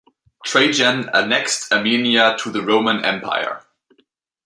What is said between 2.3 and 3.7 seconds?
to the Roman Empire.